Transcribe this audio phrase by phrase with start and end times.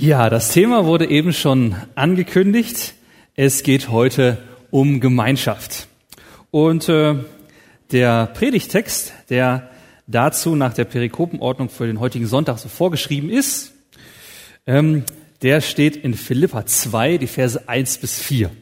[0.00, 2.94] Ja, das Thema wurde eben schon angekündigt.
[3.34, 4.38] Es geht heute
[4.70, 5.88] um Gemeinschaft.
[6.52, 7.16] Und äh,
[7.90, 9.68] der Predigtext, der
[10.06, 13.72] dazu nach der Perikopenordnung für den heutigen Sonntag so vorgeschrieben ist,
[14.68, 15.02] ähm,
[15.42, 18.52] der steht in Philippa 2, die Verse 1 bis 4.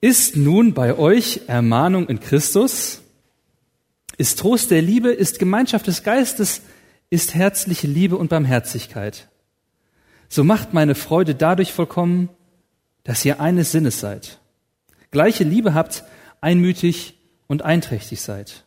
[0.00, 3.02] Ist nun bei euch Ermahnung in Christus?
[4.16, 5.10] Ist Trost der Liebe?
[5.10, 6.62] Ist Gemeinschaft des Geistes?
[7.14, 9.28] Ist herzliche Liebe und Barmherzigkeit.
[10.28, 12.28] So macht meine Freude dadurch vollkommen,
[13.04, 14.40] dass ihr eines Sinnes seid.
[15.12, 16.02] Gleiche Liebe habt,
[16.40, 17.14] einmütig
[17.46, 18.64] und einträchtig seid.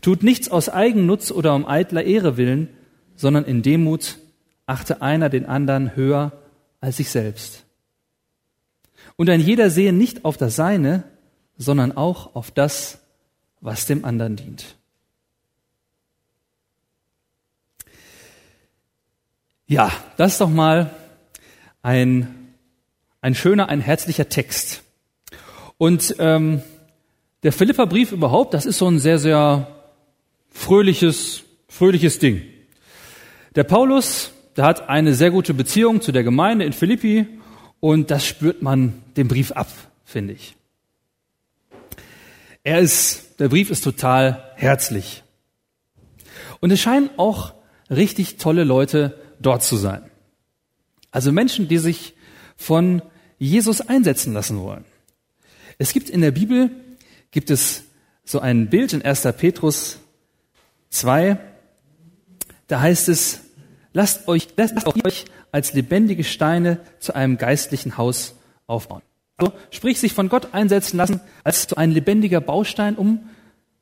[0.00, 2.68] Tut nichts aus Eigennutz oder um eitler Ehre willen,
[3.14, 4.18] sondern in Demut
[4.66, 6.32] achte einer den anderen höher
[6.80, 7.64] als sich selbst.
[9.14, 11.04] Und ein jeder sehe nicht auf das Seine,
[11.56, 12.98] sondern auch auf das,
[13.60, 14.76] was dem anderen dient.
[19.66, 20.90] Ja, das ist doch mal
[21.82, 22.54] ein,
[23.20, 24.82] ein schöner, ein herzlicher Text.
[25.78, 26.62] Und ähm,
[27.42, 29.66] der Philipperbrief überhaupt, das ist so ein sehr, sehr
[30.50, 32.42] fröhliches, fröhliches Ding.
[33.54, 37.26] Der Paulus, der hat eine sehr gute Beziehung zu der Gemeinde in Philippi
[37.80, 39.68] und das spürt man dem Brief ab,
[40.04, 40.56] finde ich.
[42.62, 45.24] Er ist, der Brief ist total herzlich.
[46.60, 47.54] Und es scheinen auch
[47.90, 50.02] richtig tolle Leute dort zu sein.
[51.10, 52.14] Also Menschen, die sich
[52.56, 53.02] von
[53.38, 54.84] Jesus einsetzen lassen wollen.
[55.78, 56.70] Es gibt in der Bibel,
[57.30, 57.84] gibt es
[58.24, 59.22] so ein Bild in 1.
[59.36, 59.98] Petrus
[60.90, 61.38] 2,
[62.68, 63.40] da heißt es,
[63.92, 68.34] lasst euch, lasst euch als lebendige Steine zu einem geistlichen Haus
[68.66, 69.02] aufbauen.
[69.36, 73.28] Also, sprich, sich von Gott einsetzen lassen als zu ein lebendiger Baustein, um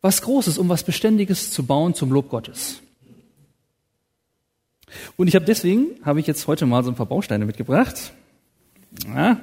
[0.01, 2.81] was Großes, um was Beständiges zu bauen zum Lob Gottes.
[5.17, 8.13] Und ich habe deswegen, habe ich jetzt heute mal so ein paar Bausteine mitgebracht.
[9.07, 9.41] Ja.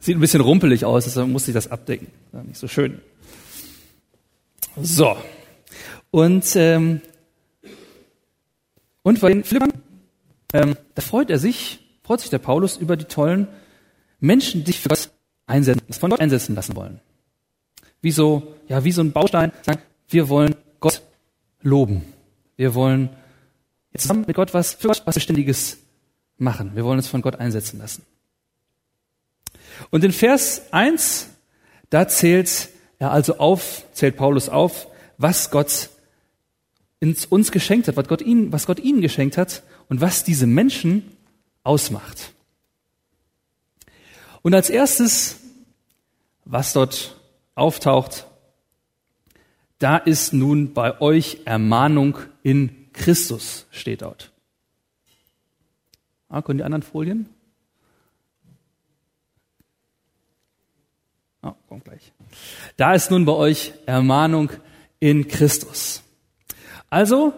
[0.00, 2.08] Sieht ein bisschen rumpelig aus, deshalb muss ich das abdecken.
[2.32, 3.00] Ja, nicht so schön.
[4.80, 5.16] So.
[6.10, 7.00] Und, ähm,
[9.02, 9.72] und bei den Philippern,
[10.52, 13.48] ähm, da freut er sich, freut sich der Paulus über die tollen
[14.20, 15.10] Menschen, die sich für Gott
[15.46, 17.00] einsetzen, von Gott einsetzen lassen wollen.
[18.00, 21.02] Wie so, ja, wie so ein Baustein, sagen, wir wollen Gott
[21.62, 22.04] loben.
[22.58, 23.10] Wir wollen
[23.96, 25.78] zusammen mit Gott was für Gott was Beständiges
[26.38, 26.72] machen.
[26.74, 28.04] Wir wollen uns von Gott einsetzen lassen.
[29.90, 31.28] Und in Vers 1,
[31.88, 32.68] da zählt
[32.98, 35.90] er also auf, zählt Paulus auf, was Gott
[37.00, 41.16] uns geschenkt hat, was Gott ihnen, was Gott ihnen geschenkt hat und was diese Menschen
[41.62, 42.32] ausmacht.
[44.42, 45.36] Und als erstes,
[46.44, 47.20] was dort
[47.54, 48.26] auftaucht,
[49.78, 52.18] da ist nun bei euch Ermahnung
[52.48, 54.32] in Christus, steht dort.
[56.30, 57.28] Ah, können die anderen Folien?
[61.42, 62.10] Ah, kommt gleich.
[62.78, 64.50] Da ist nun bei euch Ermahnung
[64.98, 66.02] in Christus.
[66.88, 67.34] Also,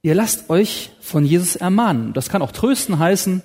[0.00, 2.14] ihr lasst euch von Jesus ermahnen.
[2.14, 3.42] Das kann auch trösten heißen.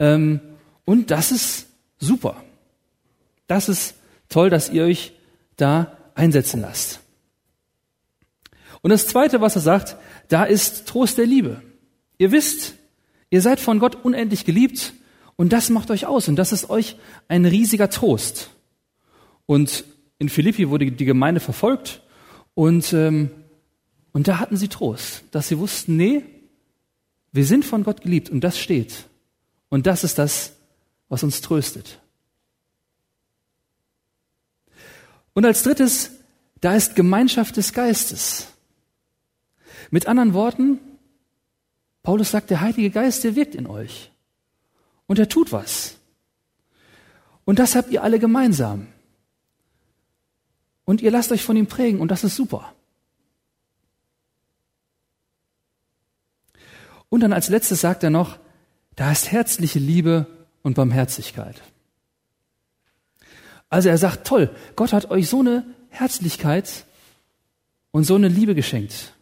[0.00, 0.40] Ähm,
[0.84, 1.68] und das ist
[2.00, 2.42] super.
[3.46, 3.94] Das ist
[4.28, 5.12] toll, dass ihr euch
[5.56, 7.01] da einsetzen lasst.
[8.82, 9.96] Und das Zweite, was er sagt,
[10.28, 11.62] da ist Trost der Liebe.
[12.18, 12.74] Ihr wisst,
[13.30, 14.92] ihr seid von Gott unendlich geliebt
[15.36, 16.96] und das macht euch aus und das ist euch
[17.28, 18.50] ein riesiger Trost.
[19.46, 19.84] Und
[20.18, 22.02] in Philippi wurde die Gemeinde verfolgt
[22.54, 23.30] und, ähm,
[24.12, 26.24] und da hatten sie Trost, dass sie wussten, nee,
[27.32, 29.08] wir sind von Gott geliebt und das steht.
[29.68, 30.52] Und das ist das,
[31.08, 31.98] was uns tröstet.
[35.32, 36.10] Und als drittes,
[36.60, 38.51] da ist Gemeinschaft des Geistes.
[39.92, 40.80] Mit anderen Worten,
[42.02, 44.10] Paulus sagt, der Heilige Geist, der wirkt in euch.
[45.06, 45.96] Und er tut was.
[47.44, 48.86] Und das habt ihr alle gemeinsam.
[50.86, 52.72] Und ihr lasst euch von ihm prägen und das ist super.
[57.10, 58.38] Und dann als letztes sagt er noch,
[58.96, 60.26] da ist herzliche Liebe
[60.62, 61.60] und Barmherzigkeit.
[63.68, 66.86] Also er sagt, toll, Gott hat euch so eine Herzlichkeit
[67.90, 69.12] und so eine Liebe geschenkt.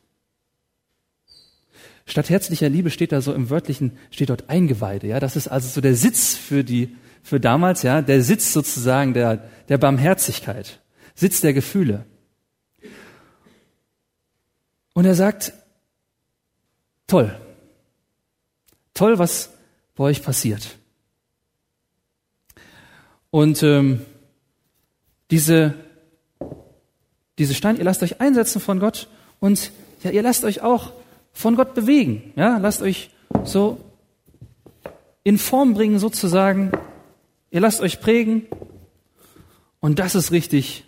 [2.11, 5.21] Statt herzlicher Liebe steht da so im wörtlichen, steht dort Eingeweide, ja.
[5.21, 9.49] Das ist also so der Sitz für die, für damals, ja, der Sitz sozusagen der,
[9.69, 10.81] der Barmherzigkeit,
[11.15, 12.05] Sitz der Gefühle.
[14.93, 15.53] Und er sagt,
[17.07, 17.39] toll,
[18.93, 19.51] toll, was
[19.95, 20.79] bei euch passiert.
[23.31, 24.05] Und ähm,
[25.31, 25.75] diese,
[27.39, 29.07] diese Steine, ihr lasst euch einsetzen von Gott
[29.39, 29.71] und
[30.03, 30.93] ja, ihr lasst euch auch
[31.33, 32.33] von Gott bewegen.
[32.37, 33.11] Ja, lasst euch
[33.45, 33.81] so
[35.23, 36.73] in Form bringen sozusagen.
[37.51, 38.47] Ihr lasst euch prägen.
[39.81, 40.85] Und das ist richtig,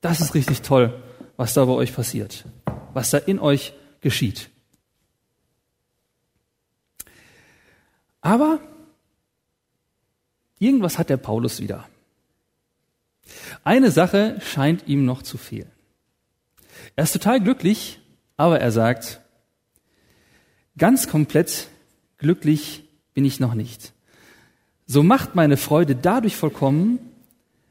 [0.00, 1.02] das ist richtig toll,
[1.36, 2.44] was da bei euch passiert,
[2.92, 4.50] was da in euch geschieht.
[8.20, 8.60] Aber
[10.58, 11.88] irgendwas hat der Paulus wieder.
[13.62, 15.70] Eine Sache scheint ihm noch zu fehlen.
[16.96, 17.99] Er ist total glücklich,
[18.40, 19.20] aber er sagt,
[20.78, 21.68] ganz komplett
[22.16, 23.92] glücklich bin ich noch nicht.
[24.86, 27.00] So macht meine Freude dadurch vollkommen,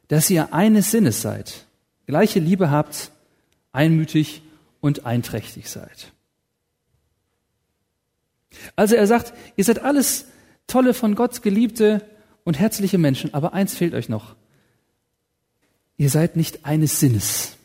[0.09, 1.65] dass ihr eines Sinnes seid,
[2.05, 3.09] gleiche Liebe habt,
[3.71, 4.43] einmütig
[4.79, 6.13] und einträchtig seid.
[8.75, 10.27] Also er sagt, ihr seid alles
[10.67, 12.07] tolle, von Gott geliebte
[12.43, 14.35] und herzliche Menschen, aber eins fehlt euch noch.
[15.97, 17.58] Ihr seid nicht eines Sinnes.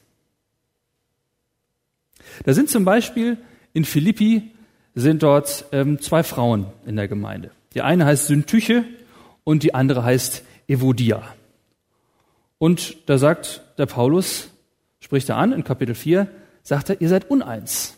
[2.45, 3.39] Da sind zum Beispiel
[3.73, 4.51] in Philippi
[4.95, 7.51] sind dort ähm, zwei Frauen in der Gemeinde.
[7.75, 8.85] Die eine heißt Syntyche
[9.43, 11.23] und die andere heißt Evodia.
[12.59, 14.51] Und da sagt der Paulus,
[15.01, 16.29] spricht er an in Kapitel 4,
[16.63, 17.97] sagt er, ihr seid uneins.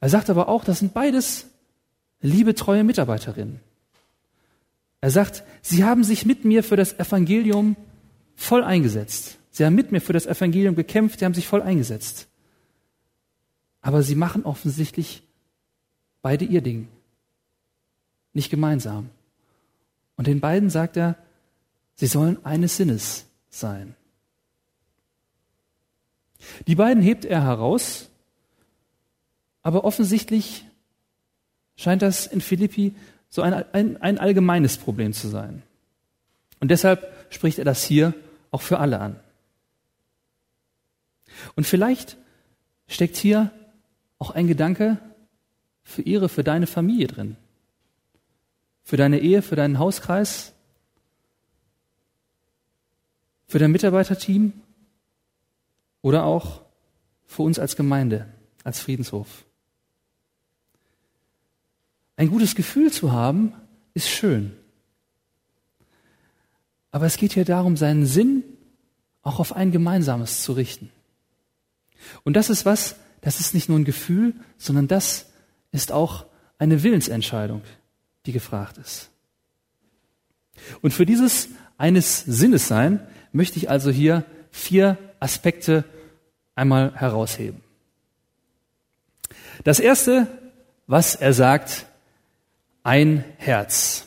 [0.00, 1.48] Er sagt aber auch, das sind beides
[2.20, 3.60] liebe, treue Mitarbeiterinnen.
[5.00, 7.76] Er sagt, sie haben sich mit mir für das Evangelium
[8.36, 9.38] voll eingesetzt.
[9.52, 12.26] Sie haben mit mir für das Evangelium gekämpft, sie haben sich voll eingesetzt.
[13.82, 15.22] Aber sie machen offensichtlich
[16.22, 16.88] beide ihr Ding.
[18.32, 19.10] Nicht gemeinsam.
[20.16, 21.16] Und den beiden sagt er,
[21.94, 23.94] sie sollen eines Sinnes sein.
[26.66, 28.08] Die beiden hebt er heraus,
[29.62, 30.64] aber offensichtlich
[31.76, 32.94] scheint das in Philippi
[33.28, 35.62] so ein, ein, ein allgemeines Problem zu sein.
[36.58, 38.14] Und deshalb spricht er das hier
[38.50, 39.20] auch für alle an.
[41.56, 42.16] Und vielleicht
[42.88, 43.50] steckt hier
[44.18, 44.98] auch ein Gedanke
[45.82, 47.36] für ihre, für deine Familie drin.
[48.82, 50.52] Für deine Ehe, für deinen Hauskreis,
[53.46, 54.52] für dein Mitarbeiterteam
[56.00, 56.62] oder auch
[57.26, 58.26] für uns als Gemeinde,
[58.64, 59.44] als Friedenshof.
[62.16, 63.54] Ein gutes Gefühl zu haben,
[63.94, 64.56] ist schön.
[66.90, 68.44] Aber es geht hier darum, seinen Sinn
[69.22, 70.90] auch auf ein Gemeinsames zu richten.
[72.24, 75.26] Und das ist was, das ist nicht nur ein Gefühl, sondern das
[75.70, 76.26] ist auch
[76.58, 77.62] eine Willensentscheidung,
[78.26, 79.10] die gefragt ist.
[80.80, 83.00] Und für dieses eines Sinnes sein
[83.32, 85.84] möchte ich also hier vier Aspekte
[86.54, 87.60] einmal herausheben.
[89.64, 90.26] Das erste,
[90.86, 91.86] was er sagt,
[92.82, 94.06] ein Herz.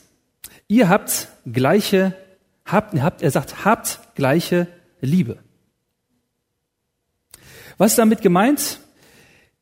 [0.67, 2.13] Ihr habt gleiche,
[2.65, 4.67] habt, habt, er sagt, habt gleiche
[5.01, 5.37] Liebe.
[7.77, 8.79] Was ist damit gemeint?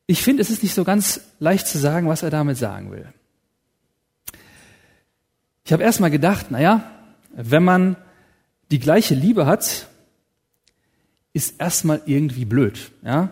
[0.06, 3.08] Ich finde, es ist nicht so ganz leicht zu sagen, was er damit sagen will.
[5.64, 6.90] Ich habe erst mal gedacht, naja,
[7.32, 7.96] wenn man
[8.70, 9.88] die gleiche Liebe hat,
[11.32, 13.30] ist erstmal irgendwie blöd, ja?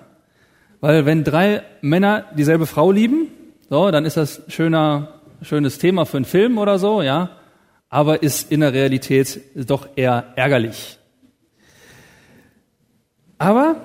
[0.80, 3.28] Weil wenn drei Männer dieselbe Frau lieben,
[3.70, 7.36] so, dann ist das schöner, schönes Thema für einen Film oder so, ja?
[7.88, 10.98] Aber ist in der Realität doch eher ärgerlich.
[13.38, 13.76] Aber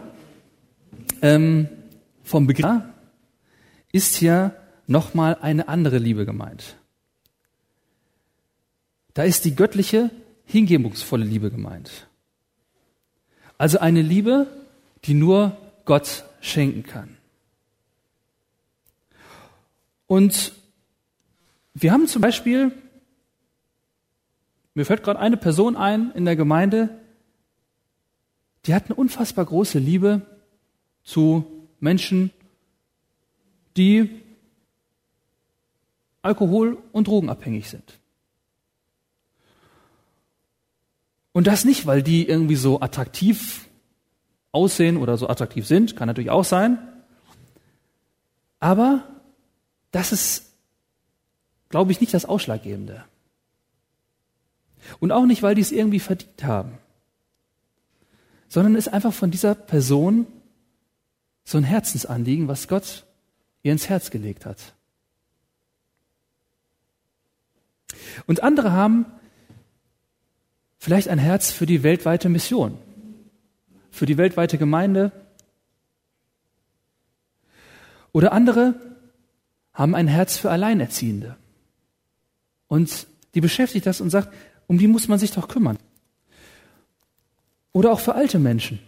[1.21, 1.68] ähm,
[2.24, 2.81] vom Begriff
[3.92, 6.76] ist hier nochmal eine andere Liebe gemeint.
[9.14, 10.11] Da ist die göttliche,
[10.45, 12.07] hingebungsvolle Liebe gemeint.
[13.57, 14.47] Also eine Liebe,
[15.06, 17.18] die nur Gott schenken kann.
[20.06, 20.54] Und
[21.73, 22.71] wir haben zum Beispiel,
[24.73, 26.90] mir fällt gerade eine Person ein in der Gemeinde,
[28.66, 30.21] die hat eine unfassbar große Liebe
[31.07, 31.45] zu
[31.80, 32.31] Menschen,
[33.78, 34.21] die
[36.21, 37.97] alkohol- und drogenabhängig sind.
[41.31, 43.69] Und das nicht, weil die irgendwie so attraktiv
[44.52, 46.78] aussehen oder so attraktiv sind, kann natürlich auch sein.
[48.59, 49.07] Aber
[49.92, 50.52] das ist,
[51.69, 53.06] glaube ich, nicht das Ausschlaggebende.
[54.99, 56.80] Und auch nicht, weil die es irgendwie verdient haben,
[58.49, 60.28] sondern ist einfach von dieser Person
[61.47, 63.06] so ein Herzensanliegen, was Gott
[63.63, 64.73] ihr ins Herz gelegt hat.
[68.25, 69.06] Und andere haben
[70.77, 72.77] vielleicht ein Herz für die weltweite Mission,
[73.92, 75.13] für die weltweite Gemeinde.
[78.11, 78.75] Oder andere
[79.73, 81.37] haben ein Herz für Alleinerziehende.
[82.68, 84.33] Und die beschäftigt das und sagt,
[84.68, 85.80] um die muss man sich doch kümmern.
[87.71, 88.80] Oder auch für alte Menschen.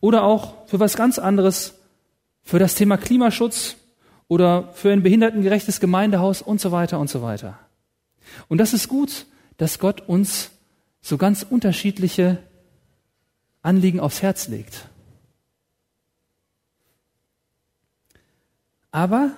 [0.00, 1.74] Oder auch für was ganz anderes,
[2.42, 3.76] für das Thema Klimaschutz
[4.28, 7.58] oder für ein behindertengerechtes Gemeindehaus und so weiter und so weiter.
[8.48, 10.50] Und das ist gut, dass Gott uns
[11.00, 12.38] so ganz unterschiedliche
[13.62, 14.88] Anliegen aufs Herz legt.
[18.90, 19.32] Aber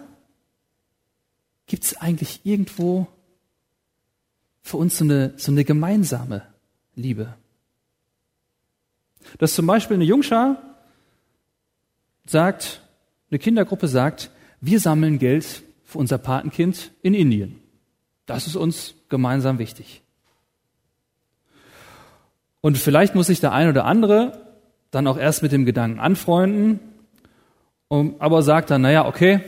[1.66, 3.06] gibt es eigentlich irgendwo
[4.62, 6.42] für uns so eine, so eine gemeinsame
[6.94, 7.34] Liebe?
[9.38, 10.62] Dass zum Beispiel eine Jungschar
[12.26, 12.82] sagt,
[13.30, 14.30] eine Kindergruppe sagt,
[14.60, 17.60] wir sammeln Geld für unser Patenkind in Indien.
[18.26, 20.02] Das ist uns gemeinsam wichtig.
[22.60, 24.46] Und vielleicht muss sich der ein oder andere
[24.90, 26.80] dann auch erst mit dem Gedanken anfreunden,
[27.88, 29.40] aber sagt dann, naja, okay,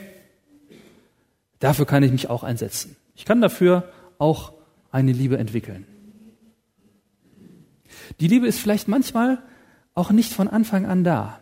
[1.59, 2.97] dafür kann ich mich auch einsetzen.
[3.17, 4.53] Ich kann dafür auch
[4.93, 5.87] eine Liebe entwickeln.
[8.21, 9.39] Die Liebe ist vielleicht manchmal
[9.99, 11.41] auch nicht von Anfang an da.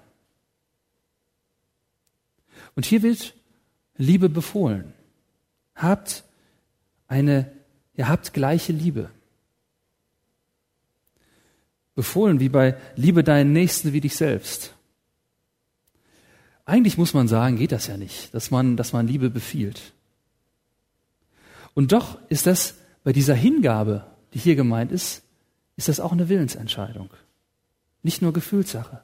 [2.74, 3.34] Und hier wird
[3.96, 4.92] Liebe befohlen.
[5.74, 6.24] Habt
[7.06, 7.52] eine,
[7.94, 9.10] ihr habt gleiche Liebe.
[11.94, 14.74] Befohlen wie bei Liebe deinen Nächsten wie dich selbst.
[16.64, 19.92] Eigentlich muss man sagen, geht das ja nicht, dass man, dass man Liebe befiehlt.
[21.74, 25.22] Und doch ist das bei dieser Hingabe, die hier gemeint ist,
[25.76, 27.10] ist das auch eine Willensentscheidung.
[28.06, 29.02] Nicht nur Gefühlssache.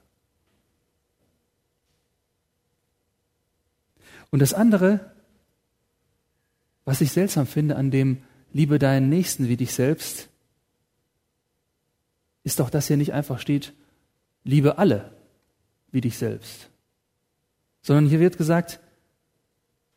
[4.31, 5.13] Und das andere,
[6.85, 10.29] was ich seltsam finde an dem Liebe deinen Nächsten wie dich selbst,
[12.45, 13.73] ist doch, dass hier nicht einfach steht,
[14.45, 15.13] liebe alle
[15.91, 16.71] wie dich selbst,
[17.81, 18.79] sondern hier wird gesagt,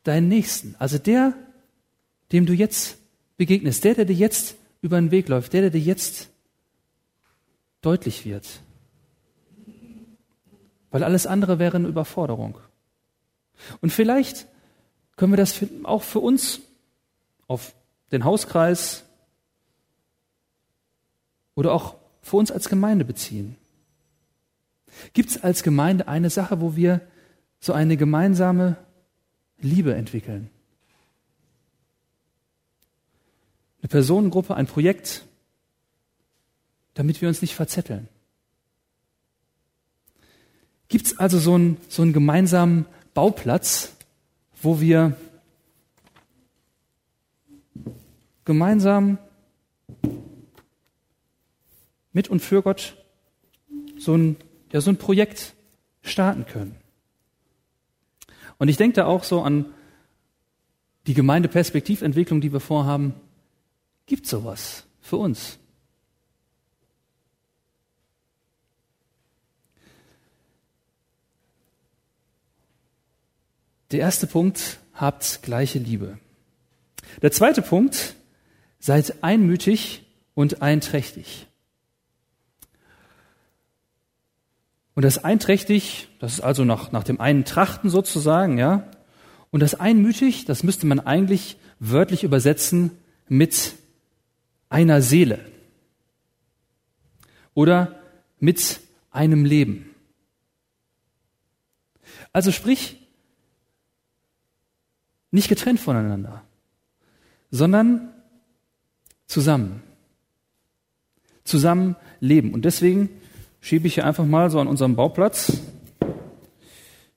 [0.02, 1.36] deinen Nächsten, also der,
[2.32, 2.98] dem du jetzt
[3.38, 6.32] begegnest, der, der dir jetzt über den Weg läuft, der, der dir jetzt
[7.82, 8.62] deutlich wird.
[10.96, 12.58] Weil alles andere wäre eine Überforderung.
[13.82, 14.48] Und vielleicht
[15.18, 16.62] können wir das auch für uns
[17.48, 17.76] auf
[18.14, 19.04] den Hauskreis
[21.54, 23.58] oder auch für uns als Gemeinde beziehen.
[25.12, 27.02] Gibt es als Gemeinde eine Sache, wo wir
[27.60, 28.78] so eine gemeinsame
[29.58, 30.50] Liebe entwickeln?
[33.82, 35.26] Eine Personengruppe, ein Projekt,
[36.94, 38.08] damit wir uns nicht verzetteln.
[40.96, 43.98] Gibt es also so einen, so einen gemeinsamen Bauplatz,
[44.62, 45.18] wo wir
[48.46, 49.18] gemeinsam
[52.14, 52.96] mit und für Gott
[53.98, 54.38] so ein,
[54.72, 55.56] ja, so ein Projekt
[56.02, 56.78] starten können.
[58.58, 59.66] Und ich denke da auch so an
[61.08, 63.16] die Gemeindeperspektiventwicklung, die wir vorhaben.
[64.06, 65.60] Gibt sowas für uns?
[73.96, 76.20] Der erste Punkt, habt gleiche Liebe.
[77.22, 78.16] Der zweite Punkt,
[78.78, 81.48] seid einmütig und einträchtig.
[84.96, 88.86] Und das einträchtig, das ist also nach, nach dem einen Trachten sozusagen, ja.
[89.50, 92.92] Und das einmütig, das müsste man eigentlich wörtlich übersetzen
[93.30, 93.76] mit
[94.68, 95.40] einer Seele.
[97.54, 97.98] Oder
[98.42, 99.90] mit einem Leben.
[102.34, 102.98] Also sprich,
[105.36, 106.42] nicht getrennt voneinander,
[107.52, 108.10] sondern
[109.28, 109.84] zusammen.
[111.44, 112.54] Zusammen leben.
[112.54, 113.10] Und deswegen
[113.60, 115.62] schiebe ich hier einfach mal so an unserem Bauplatz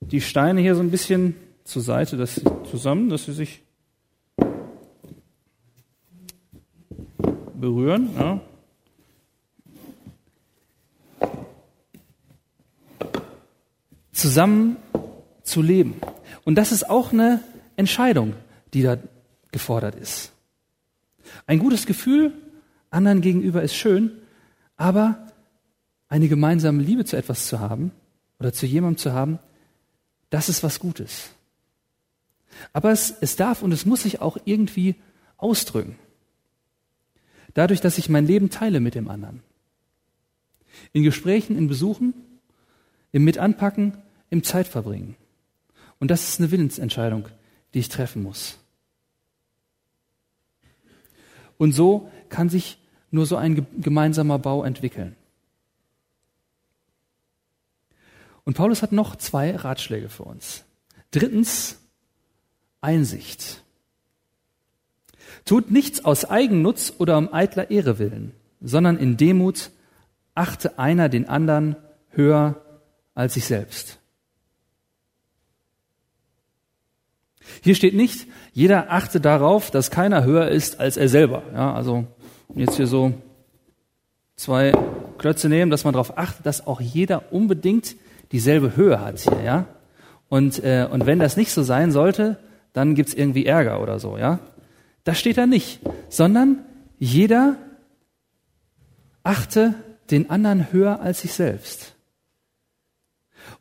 [0.00, 3.62] die Steine hier so ein bisschen zur Seite dass sie zusammen, dass sie sich
[7.54, 8.10] berühren.
[8.18, 8.40] Ja.
[14.12, 14.76] Zusammen
[15.42, 16.00] zu leben.
[16.44, 17.40] Und das ist auch eine
[17.78, 18.34] Entscheidung,
[18.74, 18.98] die da
[19.52, 20.32] gefordert ist.
[21.46, 22.32] Ein gutes Gefühl
[22.90, 24.12] anderen gegenüber ist schön,
[24.76, 25.26] aber
[26.08, 27.92] eine gemeinsame Liebe zu etwas zu haben
[28.40, 29.38] oder zu jemandem zu haben,
[30.30, 31.30] das ist was Gutes.
[32.72, 34.94] Aber es, es darf und es muss sich auch irgendwie
[35.36, 35.96] ausdrücken.
[37.54, 39.42] Dadurch, dass ich mein Leben teile mit dem anderen.
[40.92, 42.14] In Gesprächen, in Besuchen,
[43.12, 43.98] im Mitanpacken,
[44.30, 45.16] im Zeitverbringen.
[45.98, 47.28] Und das ist eine Willensentscheidung,
[47.74, 48.58] die ich treffen muss.
[51.58, 52.78] Und so kann sich
[53.10, 55.16] nur so ein gemeinsamer Bau entwickeln.
[58.44, 60.64] Und Paulus hat noch zwei Ratschläge für uns.
[61.10, 61.78] Drittens,
[62.80, 63.62] Einsicht.
[65.44, 69.70] Tut nichts aus Eigennutz oder um eitler Ehre willen, sondern in Demut
[70.34, 71.76] achte einer den anderen
[72.10, 72.62] höher
[73.14, 73.98] als sich selbst.
[77.62, 81.42] Hier steht nicht, jeder achte darauf, dass keiner höher ist als er selber.
[81.54, 82.06] Ja, also
[82.54, 83.14] jetzt hier so
[84.36, 84.72] zwei
[85.18, 87.96] Klötze nehmen, dass man darauf achtet, dass auch jeder unbedingt
[88.32, 89.66] dieselbe Höhe hat hier, ja.
[90.28, 92.38] Und, äh, und wenn das nicht so sein sollte,
[92.72, 94.38] dann gibt's irgendwie Ärger oder so, ja.
[95.04, 96.64] Das steht da nicht, sondern
[96.98, 97.56] jeder
[99.22, 99.74] achte
[100.10, 101.94] den anderen höher als sich selbst.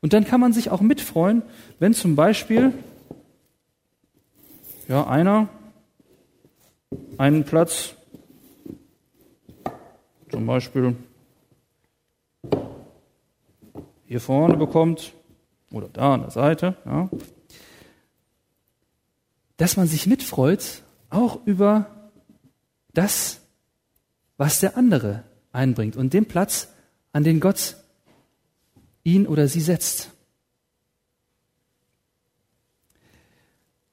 [0.01, 1.41] Und dann kann man sich auch mitfreuen,
[1.79, 2.73] wenn zum Beispiel
[4.87, 5.49] ja, einer.
[7.17, 7.95] Einen Platz.
[10.31, 10.95] Zum Beispiel
[14.05, 15.13] hier vorne bekommt
[15.71, 17.09] oder da an der Seite, ja,
[19.57, 22.11] dass man sich mitfreut, auch über
[22.93, 23.41] das,
[24.37, 26.69] was der andere einbringt und den Platz,
[27.11, 27.77] an den Gott
[29.03, 30.11] ihn oder sie setzt.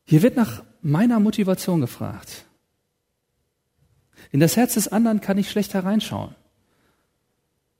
[0.05, 2.45] Hier wird nach meiner Motivation gefragt.
[4.31, 6.35] In das Herz des anderen kann ich schlecht hereinschauen.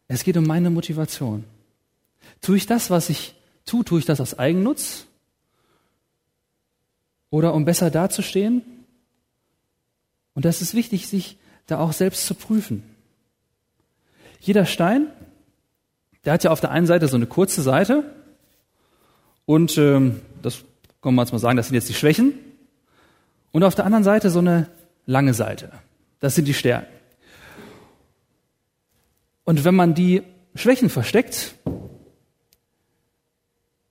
[0.09, 1.45] Es geht um meine Motivation.
[2.41, 3.35] Tue ich das, was ich
[3.67, 5.07] tue, tue ich das aus Eigennutz?
[7.31, 8.63] Oder um besser dazustehen?
[10.35, 12.83] Und das ist wichtig, sich da auch selbst zu prüfen.
[14.41, 15.09] Jeder Stein,
[16.25, 18.15] der hat ja auf der einen Seite so eine kurze Seite
[19.47, 20.65] und ähm, das
[21.03, 22.35] kann man jetzt mal sagen, das sind jetzt die Schwächen.
[23.55, 24.69] Und auf der anderen Seite so eine
[25.07, 25.71] lange Seite.
[26.19, 26.93] Das sind die Stärken.
[29.45, 30.23] Und wenn man die
[30.57, 31.55] Schwächen versteckt,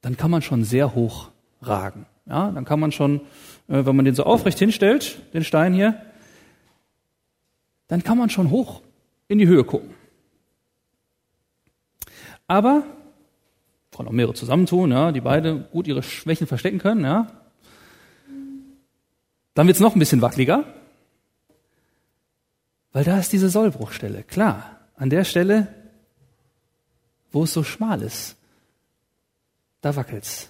[0.01, 1.29] dann kann man schon sehr hoch
[1.62, 2.05] ragen.
[2.25, 3.22] Ja, dann kann man schon,
[3.70, 5.96] äh, wenn man den so aufrecht hinstellt, den Stein hier,
[7.88, 8.82] dann kann man schon hoch
[9.29, 9.91] in die Höhe gucken.
[12.48, 12.84] Aber
[13.96, 17.42] kann auch mehrere zusammentun, ja, die beide gut ihre Schwächen verstecken können, ja.
[19.53, 20.65] Dann wird's noch ein bisschen wackeliger,
[22.92, 24.24] weil da ist diese Sollbruchstelle.
[24.24, 25.74] Klar, an der Stelle,
[27.31, 28.35] wo es so schmal ist,
[29.81, 30.50] da wackelt's.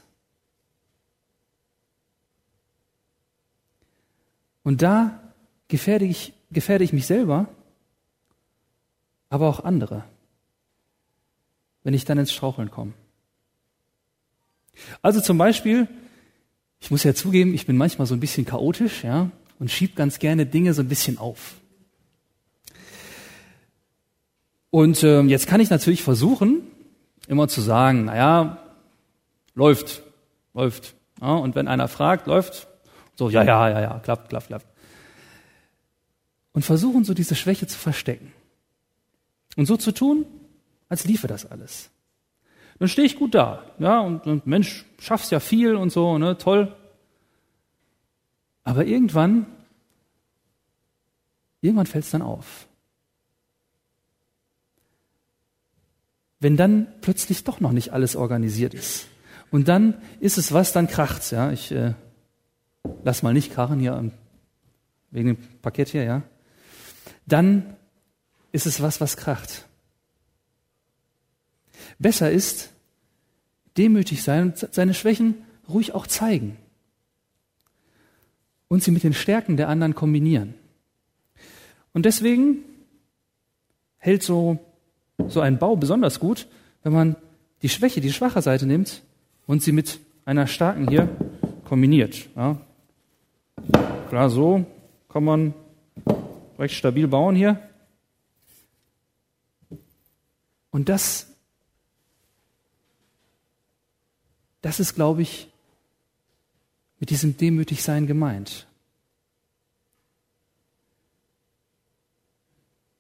[4.64, 5.20] Und da
[5.68, 7.48] gefährde ich, gefährde ich mich selber,
[9.30, 10.06] aber auch andere,
[11.84, 12.94] wenn ich dann ins Straucheln komme.
[15.02, 15.88] Also zum Beispiel,
[16.84, 20.20] ich muss ja zugeben, ich bin manchmal so ein bisschen chaotisch, ja, und schieb ganz
[20.20, 21.54] gerne Dinge so ein bisschen auf.
[24.70, 26.62] Und ähm, jetzt kann ich natürlich versuchen,
[27.30, 28.58] immer zu sagen, naja,
[29.56, 30.04] läuft,
[30.54, 30.96] läuft.
[31.22, 32.68] Ja, und wenn einer fragt, läuft,
[33.16, 34.68] so, ja, ja, ja, ja, klappt, klappt, klappt.
[36.52, 38.34] Und versuchen so diese Schwäche zu verstecken.
[39.56, 40.26] Und so zu tun,
[40.90, 41.92] als liefe das alles
[42.84, 43.64] dann stehe ich gut da.
[43.80, 46.76] Ja, und, und Mensch, schaffst ja viel und so, ne, toll.
[48.66, 49.46] Aber irgendwann,
[51.62, 52.68] irgendwann fällt es dann auf.
[56.42, 59.08] Wenn dann plötzlich doch noch nicht alles organisiert ist.
[59.50, 61.54] Und dann ist es was, dann kracht's, ja.
[61.54, 61.94] Ich äh,
[63.06, 64.12] lass mal nicht krachen hier
[65.10, 66.22] wegen dem Paket hier, ja.
[67.26, 67.78] Dann
[68.52, 69.70] ist es was, was kracht.
[71.98, 72.73] Besser ist,
[73.78, 75.36] demütig sein und seine Schwächen
[75.70, 76.58] ruhig auch zeigen
[78.68, 80.56] und sie mit den Stärken der anderen kombinieren.
[81.94, 82.58] Und deswegen
[83.98, 84.60] hält so,
[85.28, 86.48] so ein Bau besonders gut,
[86.82, 87.16] wenn man
[87.62, 89.04] die Schwäche, die schwache Seite nimmt
[89.46, 91.08] und sie mit einer starken hier
[91.66, 92.28] kombiniert.
[92.36, 92.60] Ja.
[94.10, 94.66] Klar, so
[95.10, 95.54] kann man
[96.58, 97.60] recht stabil bauen hier.
[100.72, 101.33] Und das
[104.64, 105.50] Das ist, glaube ich,
[107.00, 108.66] mit diesem Demütigsein gemeint.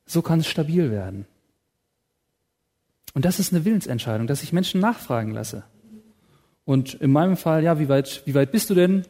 [0.06, 1.26] So kann es stabil werden.
[3.13, 5.63] Und das ist eine Willensentscheidung, dass ich Menschen nachfragen lasse.
[6.65, 9.06] Und in meinem Fall, ja, wie weit, wie weit bist du denn?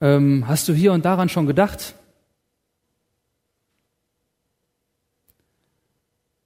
[0.00, 1.96] Ähm, hast du hier und daran schon gedacht?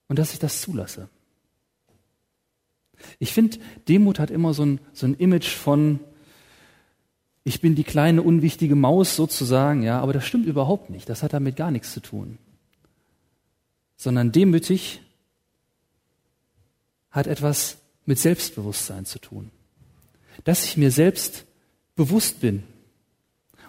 [0.08, 1.10] Und dass ich das zulasse.
[3.18, 6.00] Ich finde, Demut hat immer so ein, so ein Image von,
[7.44, 11.08] ich bin die kleine unwichtige Maus sozusagen, ja, aber das stimmt überhaupt nicht.
[11.08, 12.38] Das hat damit gar nichts zu tun.
[13.96, 15.00] Sondern demütig
[17.10, 19.50] hat etwas mit Selbstbewusstsein zu tun.
[20.44, 21.44] Dass ich mir selbst
[21.94, 22.62] bewusst bin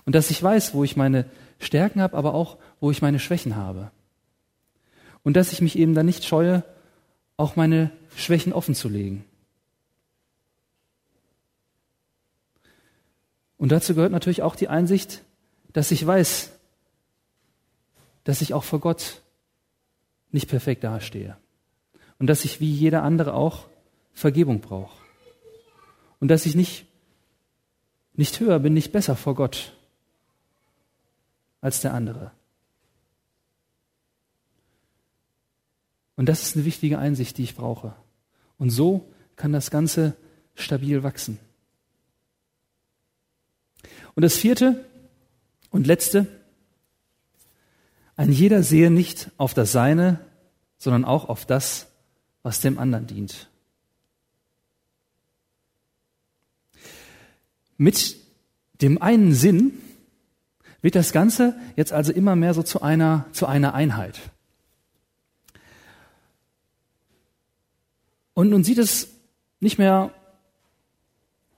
[0.05, 1.25] und dass ich weiß, wo ich meine
[1.59, 3.91] Stärken habe, aber auch, wo ich meine Schwächen habe.
[5.23, 6.63] Und dass ich mich eben dann nicht scheue,
[7.37, 9.25] auch meine Schwächen offen zu legen.
[13.57, 15.23] Und dazu gehört natürlich auch die Einsicht,
[15.71, 16.51] dass ich weiß,
[18.23, 19.21] dass ich auch vor Gott
[20.31, 21.37] nicht perfekt dastehe.
[22.19, 23.67] Und dass ich wie jeder andere auch
[24.13, 24.97] Vergebung brauche.
[26.19, 26.85] Und dass ich nicht,
[28.13, 29.77] nicht höher bin, nicht besser vor Gott
[31.61, 32.31] als der andere.
[36.15, 37.95] Und das ist eine wichtige Einsicht, die ich brauche.
[38.57, 40.15] Und so kann das Ganze
[40.55, 41.39] stabil wachsen.
[44.15, 44.85] Und das vierte
[45.71, 46.27] und letzte,
[48.15, 50.19] ein jeder sehe nicht auf das Seine,
[50.77, 51.87] sondern auch auf das,
[52.43, 53.49] was dem anderen dient.
[57.77, 58.17] Mit
[58.81, 59.73] dem einen Sinn
[60.81, 64.19] wird das Ganze jetzt also immer mehr so zu einer, zu einer Einheit.
[68.33, 69.09] Und nun sieht es
[69.59, 70.11] nicht mehr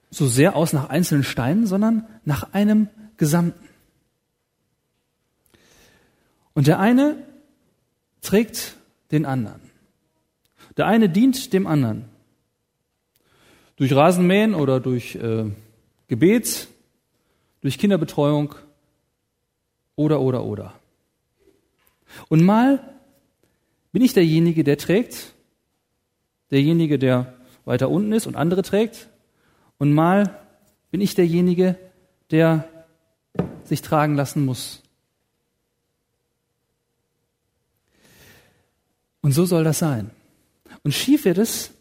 [0.10, 3.68] so sehr aus nach einzelnen Steinen, sondern nach einem Gesamten.
[6.54, 7.18] Und der eine
[8.22, 8.78] trägt
[9.12, 9.62] den anderen.
[10.78, 12.06] Der eine dient dem anderen.
[13.76, 15.46] Durch Rasenmähen oder durch äh,
[16.08, 16.70] Gebet,
[17.62, 18.56] durch Kinderbetreuung
[19.96, 20.74] oder, oder, oder.
[22.30, 22.96] Und mal
[23.92, 25.35] bin ich derjenige, der trägt,
[26.52, 27.34] derjenige, der
[27.66, 29.10] weiter unten ist und andere trägt.
[29.78, 30.40] Und mal
[30.92, 31.78] bin ich derjenige,
[32.32, 32.68] der
[33.64, 34.82] sich tragen lassen muss.
[39.22, 40.12] Und so soll das sein.
[40.84, 41.72] Und schief wird es,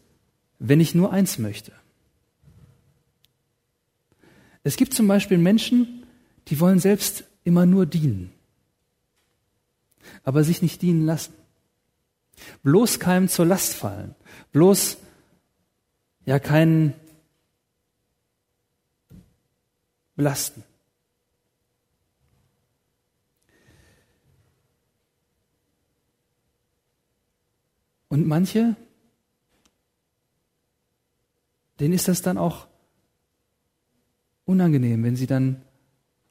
[0.57, 1.71] wenn ich nur eins möchte.
[4.63, 6.07] Es gibt zum Beispiel Menschen,
[6.47, 8.31] die wollen selbst immer nur dienen,
[10.23, 11.33] aber sich nicht dienen lassen.
[12.63, 14.15] Bloß keinem zur Last fallen,
[14.51, 14.97] bloß
[16.25, 16.93] ja keinen
[20.15, 20.63] belasten.
[28.07, 28.75] Und manche,
[31.79, 32.67] denen ist das dann auch
[34.45, 35.61] unangenehm, wenn sie dann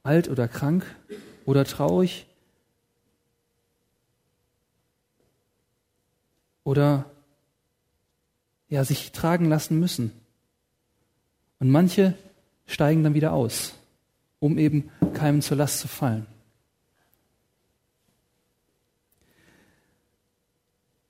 [0.03, 0.87] alt oder krank
[1.45, 2.27] oder traurig
[6.65, 7.11] oder
[8.69, 10.13] ja sich tragen lassen müssen.
[11.61, 12.15] Und manche
[12.67, 13.75] steigen dann wieder aus,
[14.41, 16.27] um eben keinem zur Last zu fallen.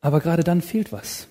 [0.00, 1.28] Aber gerade dann fehlt was.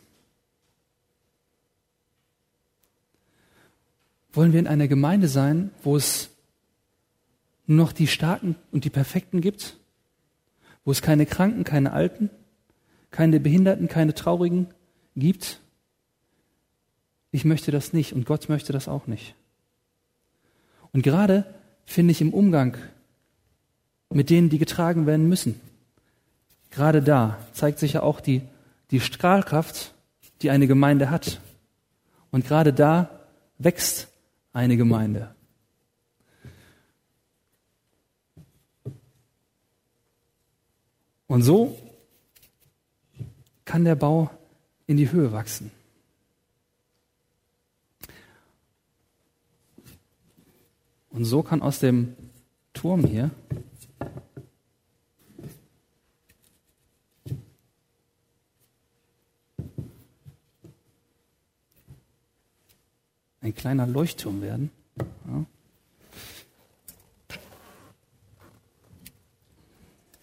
[4.31, 6.31] Wollen wir in einer Gemeinde sein, wo es
[7.67, 9.77] nur noch die Starken und die Perfekten gibt?
[10.83, 12.31] Wo es keine Kranken, keine Alten,
[13.13, 14.67] keine Behinderten, keine Traurigen
[15.15, 15.59] gibt?
[17.31, 19.35] Ich möchte das nicht und Gott möchte das auch nicht.
[20.91, 21.45] Und gerade
[21.85, 22.75] finde ich im Umgang
[24.09, 25.59] mit denen, die getragen werden müssen,
[26.71, 28.41] gerade da zeigt sich ja auch die,
[28.91, 29.93] die Strahlkraft,
[30.41, 31.39] die eine Gemeinde hat.
[32.31, 33.09] Und gerade da
[33.59, 34.07] wächst
[34.53, 35.33] eine Gemeinde.
[41.27, 41.77] Und so
[43.65, 44.29] kann der Bau
[44.87, 45.71] in die Höhe wachsen.
[51.09, 52.15] Und so kann aus dem
[52.73, 53.29] Turm hier
[63.41, 64.71] ein kleiner Leuchtturm werden.
[64.97, 65.45] Ja.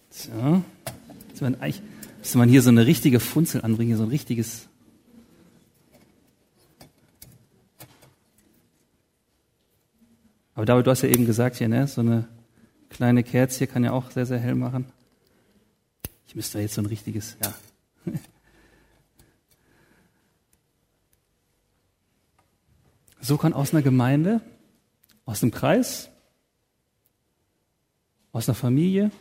[0.09, 0.63] So.
[1.29, 1.81] Müsste man, eigentlich,
[2.21, 4.69] müsste man hier so eine richtige Funzel anbringen, so ein richtiges.
[10.53, 12.27] Aber David, du hast ja eben gesagt hier, ne, so eine
[12.91, 14.85] kleine Kerze hier kann ja auch sehr, sehr hell machen.
[16.27, 17.53] Ich müsste jetzt so ein richtiges, ja.
[23.23, 24.41] So kann aus einer Gemeinde,
[25.25, 26.09] aus einem Kreis,
[28.31, 29.11] aus einer Familie,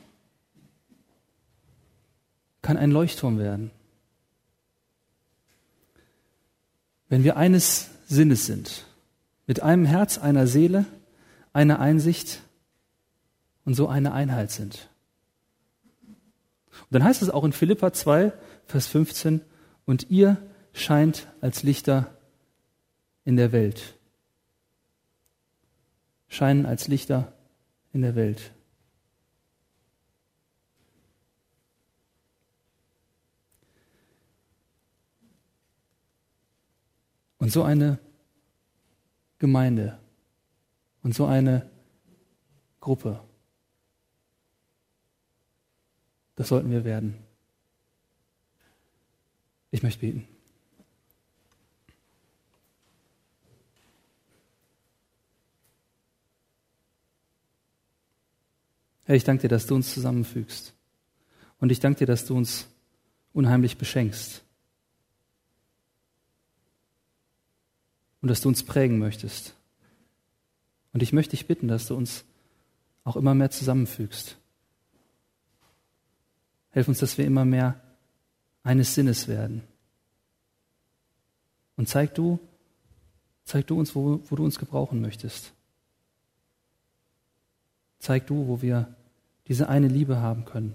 [2.70, 3.72] kann ein Leuchtturm werden.
[7.09, 8.87] Wenn wir eines Sinnes sind,
[9.48, 10.87] mit einem Herz, einer Seele,
[11.52, 12.42] einer Einsicht
[13.64, 14.88] und so eine Einheit sind.
[16.70, 18.33] Und dann heißt es auch in Philippa 2,
[18.66, 19.40] Vers 15,
[19.85, 20.37] und ihr
[20.72, 22.16] scheint als Lichter
[23.24, 23.98] in der Welt.
[26.28, 27.33] Scheinen als Lichter
[27.92, 28.52] in der Welt.
[37.40, 37.98] Und so eine
[39.38, 39.98] Gemeinde
[41.03, 41.68] und so eine
[42.79, 43.20] Gruppe.
[46.37, 47.16] Das sollten wir werden.
[49.70, 50.29] Ich möchte beten.
[59.05, 60.74] Herr, ich danke dir, dass du uns zusammenfügst.
[61.59, 62.68] Und ich danke dir, dass du uns
[63.33, 64.44] unheimlich beschenkst.
[68.20, 69.54] Und dass du uns prägen möchtest.
[70.92, 72.24] Und ich möchte dich bitten, dass du uns
[73.04, 74.37] auch immer mehr zusammenfügst.
[76.70, 77.80] Helf uns, dass wir immer mehr
[78.62, 79.62] eines Sinnes werden.
[81.76, 82.38] Und zeig du,
[83.44, 85.52] zeig du uns, wo, wo du uns gebrauchen möchtest.
[87.98, 88.94] Zeig du, wo wir
[89.48, 90.74] diese eine Liebe haben können.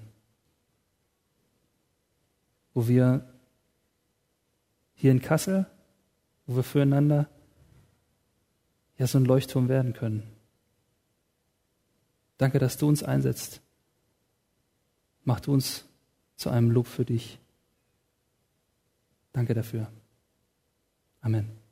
[2.73, 3.27] Wo wir
[4.95, 5.65] hier in Kassel,
[6.45, 7.29] wo wir füreinander
[8.97, 10.23] ja so ein Leuchtturm werden können.
[12.37, 13.61] Danke, dass du uns einsetzt.
[15.23, 15.85] Mach du uns
[16.35, 17.39] zu einem Lob für dich.
[19.33, 19.91] Danke dafür.
[21.21, 21.64] Amen.